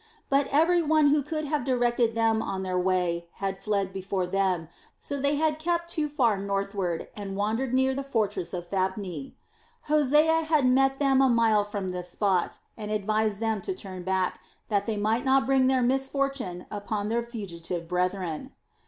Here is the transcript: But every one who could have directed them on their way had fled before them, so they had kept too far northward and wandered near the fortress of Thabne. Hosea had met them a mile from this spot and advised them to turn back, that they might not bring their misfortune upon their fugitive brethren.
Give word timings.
But 0.31 0.47
every 0.51 0.81
one 0.81 1.09
who 1.09 1.21
could 1.21 1.45
have 1.45 1.63
directed 1.63 2.15
them 2.15 2.41
on 2.41 2.63
their 2.63 2.75
way 2.79 3.27
had 3.33 3.59
fled 3.61 3.93
before 3.93 4.25
them, 4.25 4.67
so 4.99 5.21
they 5.21 5.35
had 5.35 5.59
kept 5.59 5.91
too 5.91 6.09
far 6.09 6.39
northward 6.39 7.09
and 7.15 7.35
wandered 7.35 7.71
near 7.71 7.93
the 7.93 8.01
fortress 8.01 8.51
of 8.51 8.67
Thabne. 8.67 9.33
Hosea 9.83 10.41
had 10.45 10.65
met 10.65 10.97
them 10.97 11.21
a 11.21 11.29
mile 11.29 11.63
from 11.63 11.89
this 11.89 12.09
spot 12.09 12.57
and 12.75 12.89
advised 12.89 13.39
them 13.39 13.61
to 13.61 13.75
turn 13.75 14.01
back, 14.01 14.39
that 14.69 14.87
they 14.87 14.97
might 14.97 15.23
not 15.23 15.45
bring 15.45 15.67
their 15.67 15.83
misfortune 15.83 16.65
upon 16.71 17.09
their 17.09 17.21
fugitive 17.21 17.87
brethren. 17.87 18.53